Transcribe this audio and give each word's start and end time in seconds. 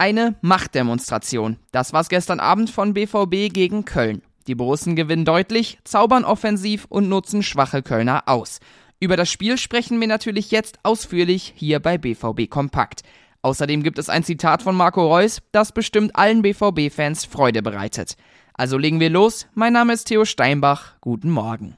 Eine 0.00 0.34
Machtdemonstration. 0.40 1.58
Das 1.72 1.92
war's 1.92 2.08
gestern 2.08 2.40
Abend 2.40 2.70
von 2.70 2.94
BVB 2.94 3.52
gegen 3.52 3.84
Köln. 3.84 4.22
Die 4.46 4.54
Borussen 4.54 4.96
gewinnen 4.96 5.26
deutlich, 5.26 5.78
zaubern 5.84 6.24
offensiv 6.24 6.86
und 6.88 7.10
nutzen 7.10 7.42
schwache 7.42 7.82
Kölner 7.82 8.22
aus. 8.24 8.60
Über 8.98 9.18
das 9.18 9.30
Spiel 9.30 9.58
sprechen 9.58 10.00
wir 10.00 10.08
natürlich 10.08 10.50
jetzt 10.52 10.78
ausführlich 10.84 11.52
hier 11.54 11.80
bei 11.80 11.98
BVB 11.98 12.48
Kompakt. 12.48 13.02
Außerdem 13.42 13.82
gibt 13.82 13.98
es 13.98 14.08
ein 14.08 14.24
Zitat 14.24 14.62
von 14.62 14.74
Marco 14.74 15.06
Reus, 15.06 15.42
das 15.52 15.72
bestimmt 15.72 16.16
allen 16.16 16.40
BVB-Fans 16.40 17.26
Freude 17.26 17.60
bereitet. 17.60 18.16
Also 18.54 18.78
legen 18.78 19.00
wir 19.00 19.10
los. 19.10 19.48
Mein 19.52 19.74
Name 19.74 19.92
ist 19.92 20.04
Theo 20.04 20.24
Steinbach. 20.24 20.94
Guten 21.02 21.28
Morgen. 21.28 21.76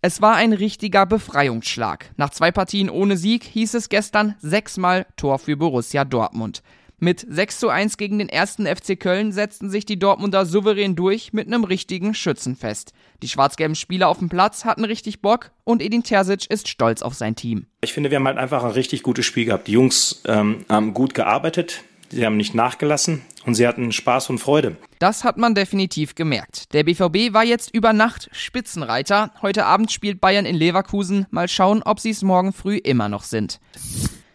Es 0.00 0.22
war 0.22 0.36
ein 0.36 0.52
richtiger 0.52 1.06
Befreiungsschlag. 1.06 2.12
Nach 2.16 2.30
zwei 2.30 2.52
Partien 2.52 2.88
ohne 2.88 3.16
Sieg 3.16 3.42
hieß 3.42 3.74
es 3.74 3.88
gestern 3.88 4.36
sechsmal 4.38 5.06
Tor 5.16 5.40
für 5.40 5.56
Borussia 5.56 6.04
Dortmund. 6.04 6.62
Mit 7.00 7.26
6 7.28 7.58
zu 7.58 7.68
1 7.68 7.96
gegen 7.96 8.20
den 8.20 8.28
ersten 8.28 8.66
FC 8.66 8.98
Köln 8.98 9.32
setzten 9.32 9.70
sich 9.70 9.86
die 9.86 9.98
Dortmunder 9.98 10.46
souverän 10.46 10.94
durch 10.94 11.32
mit 11.32 11.48
einem 11.48 11.64
richtigen 11.64 12.14
Schützenfest. 12.14 12.92
Die 13.22 13.28
schwarz-gelben 13.28 13.74
Spieler 13.74 14.08
auf 14.08 14.18
dem 14.18 14.28
Platz 14.28 14.64
hatten 14.64 14.84
richtig 14.84 15.20
Bock 15.20 15.50
und 15.64 15.82
Edin 15.82 16.04
Terzic 16.04 16.48
ist 16.48 16.68
stolz 16.68 17.02
auf 17.02 17.14
sein 17.14 17.34
Team. 17.34 17.66
Ich 17.80 17.92
finde, 17.92 18.10
wir 18.10 18.18
haben 18.18 18.26
halt 18.28 18.38
einfach 18.38 18.62
ein 18.62 18.70
richtig 18.70 19.02
gutes 19.02 19.26
Spiel 19.26 19.46
gehabt. 19.46 19.66
Die 19.66 19.72
Jungs 19.72 20.22
ähm, 20.26 20.64
haben 20.68 20.94
gut 20.94 21.14
gearbeitet, 21.14 21.82
sie 22.08 22.24
haben 22.24 22.36
nicht 22.36 22.54
nachgelassen 22.54 23.22
und 23.48 23.54
sie 23.54 23.66
hatten 23.66 23.90
Spaß 23.92 24.28
und 24.28 24.38
Freude. 24.38 24.76
Das 24.98 25.24
hat 25.24 25.38
man 25.38 25.54
definitiv 25.54 26.14
gemerkt. 26.14 26.74
Der 26.74 26.84
BVB 26.84 27.32
war 27.32 27.44
jetzt 27.44 27.74
über 27.74 27.94
Nacht 27.94 28.28
Spitzenreiter. 28.30 29.32
Heute 29.40 29.64
Abend 29.64 29.90
spielt 29.90 30.20
Bayern 30.20 30.44
in 30.44 30.54
Leverkusen. 30.54 31.26
Mal 31.30 31.48
schauen, 31.48 31.82
ob 31.82 31.98
sie 31.98 32.10
es 32.10 32.22
morgen 32.22 32.52
früh 32.52 32.76
immer 32.76 33.08
noch 33.08 33.22
sind. 33.22 33.58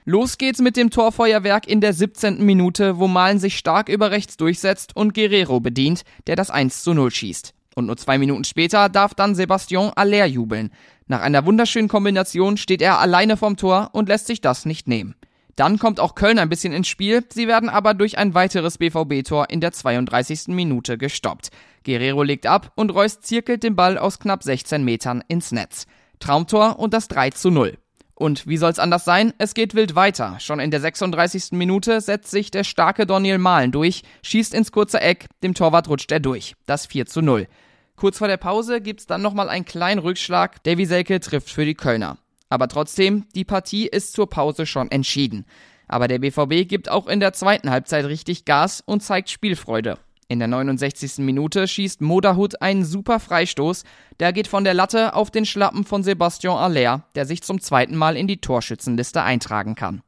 Los 0.04 0.40
geht's 0.40 0.60
mit 0.60 0.76
dem 0.76 0.90
Torfeuerwerk 0.90 1.68
in 1.68 1.80
der 1.80 1.94
17. 1.94 2.44
Minute, 2.44 2.98
wo 2.98 3.08
Malen 3.08 3.38
sich 3.38 3.56
stark 3.56 3.88
über 3.88 4.10
rechts 4.10 4.36
durchsetzt 4.36 4.96
und 4.96 5.14
Guerrero 5.14 5.60
bedient, 5.60 6.02
der 6.26 6.36
das 6.36 6.50
1 6.50 6.82
zu 6.82 6.96
0 6.96 7.12
schießt. 7.12 7.54
Und 7.76 7.86
nur 7.86 7.98
zwei 7.98 8.18
Minuten 8.18 8.44
später 8.44 8.90
darf 8.90 9.14
dann 9.14 9.36
Sebastian 9.36 9.92
Aller 9.96 10.26
jubeln. 10.26 10.72
Nach 11.06 11.22
einer 11.22 11.46
wunderschönen 11.46 11.88
Kombination 11.88 12.58
steht 12.58 12.82
er 12.82 12.98
alleine 12.98 13.38
vom 13.38 13.58
Tor 13.58 13.92
und 13.94 14.10
lässt 14.10 14.26
sich 14.26 14.42
das 14.42 14.66
nicht 14.66 14.88
nehmen. 14.88 15.14
Dann 15.56 15.78
kommt 15.78 16.00
auch 16.00 16.16
Köln 16.16 16.40
ein 16.40 16.50
bisschen 16.50 16.74
ins 16.74 16.88
Spiel, 16.88 17.24
sie 17.30 17.48
werden 17.48 17.70
aber 17.70 17.94
durch 17.94 18.18
ein 18.18 18.34
weiteres 18.34 18.78
BVB-Tor 18.80 19.50
in 19.50 19.62
der 19.62 19.72
32. 19.72 20.48
Minute 20.48 20.98
gestoppt. 20.98 21.50
Guerrero 21.86 22.24
legt 22.24 22.48
ab 22.48 22.72
und 22.76 22.90
Reus 22.90 23.20
zirkelt 23.20 23.64
den 23.64 23.76
Ball 23.76 23.98
aus 23.98 24.20
knapp 24.20 24.44
16 24.44 24.84
Metern 24.84 25.24
ins 25.28 25.52
Netz. 25.52 25.86
Traumtor 26.20 26.80
und 26.80 26.94
das 26.94 27.08
3 27.08 27.32
zu 27.32 27.52
0. 27.52 27.78
Und 28.16 28.48
wie 28.48 28.58
soll's 28.58 28.80
anders 28.80 29.06
sein? 29.06 29.34
Es 29.38 29.54
geht 29.54 29.76
wild 29.76 29.96
weiter. 29.96 30.38
Schon 30.40 30.60
in 30.60 30.72
der 30.72 30.80
36. 30.80 31.52
Minute 31.52 32.00
setzt 32.00 32.32
sich 32.32 32.52
der 32.52 32.64
starke 32.64 33.06
Daniel 33.06 33.38
Mahlen 33.38 33.72
durch, 33.72 34.04
schießt 34.22 34.54
ins 34.54 34.72
kurze 34.72 35.02
Eck, 35.02 35.26
dem 35.44 35.54
Torwart 35.54 35.90
rutscht 35.90 36.12
er 36.12 36.20
durch. 36.20 36.56
Das 36.66 36.86
4 36.86 37.06
zu 37.06 37.22
0. 37.22 37.48
Kurz 37.96 38.18
vor 38.18 38.28
der 38.28 38.38
Pause 38.38 38.82
gibt's 38.82 39.08
dann 39.08 39.22
nochmal 39.22 39.50
einen 39.50 39.66
kleinen 39.66 40.00
Rückschlag. 40.00 40.64
Davy 40.64 40.86
Selke 40.86 41.20
trifft 41.20 41.50
für 41.50 41.66
die 41.66 41.76
Kölner. 41.76 42.18
Aber 42.54 42.68
trotzdem, 42.68 43.26
die 43.34 43.46
Partie 43.46 43.88
ist 43.88 44.14
zur 44.14 44.30
Pause 44.30 44.68
schon 44.68 44.92
entschieden. 44.92 45.48
Aber 45.88 46.08
der 46.08 46.20
BVB 46.20 46.70
gibt 46.70 46.88
auch 46.88 47.08
in 47.08 47.20
der 47.20 47.34
zweiten 47.34 47.72
Halbzeit 47.72 48.06
richtig 48.06 48.46
Gas 48.46 48.84
und 48.86 49.02
zeigt 49.02 49.32
Spielfreude. 49.32 49.98
In 50.28 50.38
der 50.38 50.48
69. 50.48 51.18
Minute 51.18 51.68
schießt 51.68 52.02
Moderhut 52.02 52.62
einen 52.62 52.86
super 52.86 53.20
Freistoß. 53.20 53.86
Der 54.20 54.34
geht 54.34 54.48
von 54.48 54.64
der 54.64 54.76
Latte 54.76 55.16
auf 55.16 55.32
den 55.32 55.48
Schlappen 55.48 55.84
von 55.84 56.04
Sebastian 56.04 56.56
Aller, 56.56 57.08
der 57.16 57.26
sich 57.26 57.42
zum 57.42 57.60
zweiten 57.60 57.96
Mal 57.96 58.16
in 58.16 58.28
die 58.28 58.40
Torschützenliste 58.40 59.24
eintragen 59.24 59.74
kann. 59.74 60.04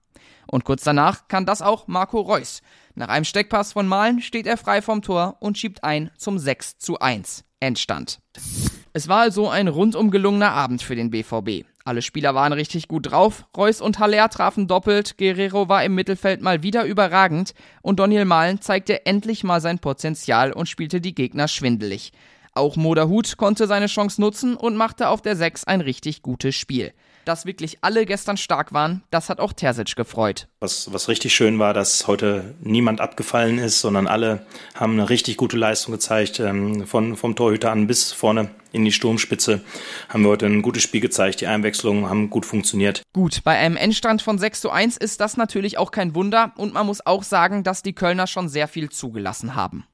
Und 0.46 0.66
kurz 0.66 0.84
danach 0.84 1.28
kann 1.28 1.48
das 1.48 1.64
auch 1.64 1.88
Marco 1.88 2.22
Reus. 2.22 2.62
Nach 2.94 3.10
einem 3.10 3.26
Steckpass 3.26 3.74
von 3.74 3.88
Malen 3.88 4.22
steht 4.22 4.46
er 4.46 4.58
frei 4.58 4.84
vom 4.84 5.02
Tor 5.02 5.38
und 5.40 5.58
schiebt 5.58 5.84
ein 5.84 6.12
zum 6.16 6.38
6 6.38 6.78
zu 6.78 7.00
1. 7.00 7.44
Endstand. 7.60 8.20
Es 8.94 9.08
war 9.08 9.22
also 9.22 9.50
ein 9.50 9.68
rundum 9.68 10.12
gelungener 10.12 10.52
Abend 10.52 10.84
für 10.84 10.96
den 10.96 11.10
BVB. 11.10 11.66
Alle 11.88 12.02
Spieler 12.02 12.34
waren 12.34 12.52
richtig 12.52 12.88
gut 12.88 13.12
drauf, 13.12 13.46
Reus 13.56 13.80
und 13.80 14.00
Haller 14.00 14.28
trafen 14.30 14.68
doppelt, 14.68 15.20
Guerrero 15.20 15.70
war 15.70 15.84
im 15.84 15.94
Mittelfeld 15.94 16.42
mal 16.42 16.64
wieder 16.64 16.84
überragend. 16.84 17.54
Und 17.84 18.00
Daniel 18.00 18.26
Mahlen 18.26 18.60
zeigte 18.60 19.06
endlich 19.06 19.44
mal 19.44 19.62
sein 19.62 19.78
Potenzial 19.78 20.52
und 20.52 20.68
spielte 20.68 21.00
die 21.00 21.14
Gegner 21.14 21.48
schwindelig. 21.48 22.12
Auch 22.56 22.76
Moderhut 22.76 23.38
konnte 23.38 23.68
seine 23.68 23.86
Chance 23.86 24.20
nutzen 24.20 24.56
und 24.56 24.76
machte 24.76 25.10
auf 25.10 25.22
der 25.22 25.36
6 25.36 25.66
ein 25.66 25.82
richtig 25.82 26.24
gutes 26.24 26.56
Spiel 26.56 26.92
dass 27.26 27.46
wirklich 27.46 27.80
alle 27.82 28.06
gestern 28.06 28.38
stark 28.38 28.74
waren, 28.74 29.04
das 29.12 29.30
hat 29.30 29.40
auch 29.40 29.54
Terzic 29.54 29.96
gefreut. 29.96 30.48
Was, 30.60 30.92
was 30.94 31.08
richtig 31.10 31.34
schön 31.34 31.60
war, 31.60 31.74
dass 31.74 32.08
heute 32.08 32.56
niemand 32.62 33.02
abgefallen 33.02 33.58
ist, 33.58 33.82
sondern 33.82 34.08
alle 34.08 34.46
haben 34.74 34.94
eine 34.94 35.10
richtig 35.10 35.38
gute 35.38 35.58
Leistung 35.58 35.94
gezeigt. 35.94 36.40
Ähm, 36.40 36.88
von, 36.88 37.16
vom 37.18 37.36
Torhüter 37.36 37.72
an 37.72 37.88
bis 37.88 38.12
vorne 38.12 38.50
in 38.72 38.86
die 38.86 38.92
Sturmspitze 38.92 39.62
haben 40.10 40.24
wir 40.24 40.30
heute 40.30 40.46
ein 40.46 40.62
gutes 40.62 40.84
Spiel 40.84 41.02
gezeigt. 41.02 41.42
Die 41.42 41.48
Einwechslungen 41.48 42.10
haben 42.10 42.30
gut 42.30 42.46
funktioniert. 42.46 43.02
Gut, 43.14 43.44
bei 43.44 43.58
einem 43.58 43.78
Endstand 43.78 44.22
von 44.22 44.38
6 44.38 44.62
zu 44.62 44.70
1 44.70 44.98
ist 44.98 45.22
das 45.22 45.38
natürlich 45.38 45.78
auch 45.78 45.92
kein 45.92 46.14
Wunder 46.14 46.54
und 46.58 46.74
man 46.74 46.86
muss 46.86 47.06
auch 47.06 47.24
sagen, 47.24 47.64
dass 47.64 47.84
die 47.84 47.94
Kölner 47.94 48.28
schon 48.28 48.50
sehr 48.50 48.68
viel 48.68 48.90
zugelassen 48.90 49.56
haben. 49.56 49.86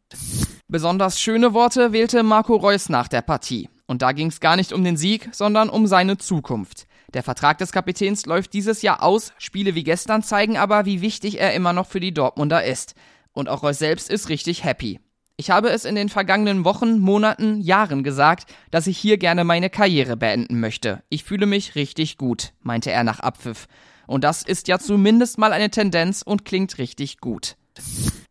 Besonders 0.68 1.20
schöne 1.20 1.54
Worte 1.54 1.92
wählte 1.92 2.24
Marco 2.24 2.56
Reus 2.56 2.90
nach 2.90 3.08
der 3.08 3.22
Partie. 3.22 3.70
Und 3.88 4.02
da 4.02 4.14
ging 4.14 4.28
es 4.28 4.40
gar 4.40 4.56
nicht 4.56 4.72
um 4.72 4.84
den 4.84 4.96
Sieg, 4.96 5.30
sondern 5.34 5.70
um 5.70 5.86
seine 5.86 6.18
Zukunft. 6.18 6.88
Der 7.14 7.24
Vertrag 7.24 7.58
des 7.58 7.72
Kapitäns 7.72 8.26
läuft 8.26 8.54
dieses 8.54 8.82
Jahr 8.82 9.04
aus, 9.04 9.34
Spiele 9.38 9.76
wie 9.76 9.84
gestern 9.84 10.24
zeigen 10.24 10.58
aber, 10.58 10.86
wie 10.86 11.02
wichtig 11.02 11.40
er 11.40 11.54
immer 11.54 11.74
noch 11.74 11.88
für 11.88 12.00
die 12.00 12.14
Dortmunder 12.14 12.64
ist. 12.64 12.96
Und 13.34 13.50
auch 13.50 13.64
Reus 13.64 13.80
selbst 13.80 14.10
ist 14.10 14.30
richtig 14.30 14.64
happy. 14.64 15.00
Ich 15.38 15.50
habe 15.50 15.70
es 15.70 15.86
in 15.86 15.96
den 15.96 16.10
vergangenen 16.10 16.66
Wochen, 16.66 17.00
Monaten, 17.00 17.60
Jahren 17.62 18.04
gesagt, 18.04 18.54
dass 18.70 18.88
ich 18.88 18.98
hier 18.98 19.18
gerne 19.18 19.44
meine 19.44 19.70
Karriere 19.70 20.16
beenden 20.16 20.60
möchte. 20.60 21.04
Ich 21.10 21.24
fühle 21.24 21.48
mich 21.48 21.76
richtig 21.76 22.18
gut, 22.18 22.54
meinte 22.62 22.92
er 22.92 23.04
nach 23.04 23.20
Abpfiff. 23.20 23.68
Und 24.08 24.24
das 24.24 24.44
ist 24.44 24.68
ja 24.68 24.78
zumindest 24.78 25.38
mal 25.38 25.52
eine 25.52 25.72
Tendenz 25.72 26.22
und 26.22 26.46
klingt 26.46 26.78
richtig 26.78 27.20
gut. 27.20 27.56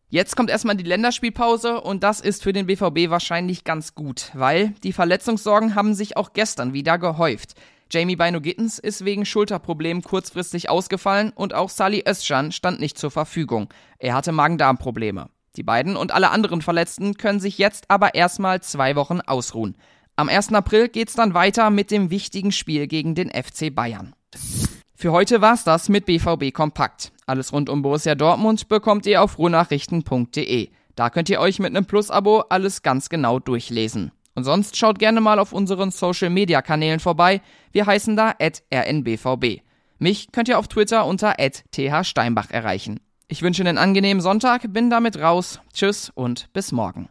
Jetzt 0.09 0.35
kommt 0.35 0.49
erstmal 0.49 0.75
die 0.75 0.83
Länderspielpause 0.83 1.81
und 1.81 2.03
das 2.03 2.19
ist 2.19 2.43
für 2.43 2.53
den 2.53 2.65
BVB 2.65 3.09
wahrscheinlich 3.09 3.63
ganz 3.63 3.95
gut, 3.95 4.31
weil 4.33 4.73
die 4.83 4.93
Verletzungssorgen 4.93 5.73
haben 5.73 5.93
sich 5.93 6.17
auch 6.17 6.33
gestern 6.33 6.73
wieder 6.73 6.97
gehäuft. 6.97 7.55
Jamie 7.91 8.15
Bino 8.15 8.39
Gittens 8.39 8.79
ist 8.79 9.03
wegen 9.03 9.25
Schulterproblemen 9.25 10.01
kurzfristig 10.01 10.69
ausgefallen 10.69 11.33
und 11.35 11.53
auch 11.53 11.69
Sali 11.69 12.03
Özcan 12.07 12.53
stand 12.53 12.79
nicht 12.79 12.97
zur 12.97 13.11
Verfügung. 13.11 13.67
Er 13.99 14.13
hatte 14.13 14.31
Magen-Darm-Probleme. 14.31 15.29
Die 15.57 15.63
beiden 15.63 15.97
und 15.97 16.13
alle 16.13 16.29
anderen 16.29 16.61
Verletzten 16.61 17.15
können 17.15 17.41
sich 17.41 17.57
jetzt 17.57 17.89
aber 17.89 18.15
erstmal 18.15 18.61
zwei 18.61 18.95
Wochen 18.95 19.19
ausruhen. 19.19 19.75
Am 20.15 20.29
1. 20.29 20.53
April 20.53 20.87
geht's 20.87 21.15
dann 21.15 21.33
weiter 21.33 21.69
mit 21.69 21.91
dem 21.91 22.09
wichtigen 22.09 22.53
Spiel 22.53 22.87
gegen 22.87 23.13
den 23.13 23.29
FC 23.29 23.75
Bayern. 23.75 24.15
Für 24.95 25.11
heute 25.11 25.41
war's 25.41 25.65
das 25.65 25.89
mit 25.89 26.05
BVB 26.05 26.53
Kompakt. 26.53 27.11
Alles 27.25 27.51
rund 27.51 27.69
um 27.69 27.81
Borussia 27.81 28.15
Dortmund 28.15 28.69
bekommt 28.69 29.05
ihr 29.05 29.21
auf 29.21 29.37
ruhnachrichten.de. 29.37 30.69
Da 30.95 31.09
könnt 31.09 31.29
ihr 31.29 31.41
euch 31.41 31.59
mit 31.59 31.75
einem 31.75 31.85
Plus-Abo 31.85 32.45
alles 32.47 32.83
ganz 32.83 33.09
genau 33.09 33.39
durchlesen. 33.39 34.11
Und 34.41 34.45
sonst 34.45 34.75
schaut 34.75 34.97
gerne 34.97 35.21
mal 35.21 35.37
auf 35.37 35.53
unseren 35.53 35.91
Social 35.91 36.31
Media 36.31 36.63
Kanälen 36.63 36.99
vorbei. 36.99 37.41
Wir 37.73 37.85
heißen 37.85 38.15
da 38.15 38.33
rnbvb. 38.41 39.61
Mich 39.99 40.31
könnt 40.31 40.47
ihr 40.49 40.57
auf 40.57 40.67
Twitter 40.67 41.05
unter 41.05 41.35
thsteinbach 41.37 42.49
erreichen. 42.49 43.01
Ich 43.27 43.43
wünsche 43.43 43.61
einen 43.61 43.77
angenehmen 43.77 44.19
Sonntag, 44.19 44.73
bin 44.73 44.89
damit 44.89 45.19
raus. 45.19 45.59
Tschüss 45.73 46.11
und 46.15 46.51
bis 46.53 46.71
morgen. 46.71 47.07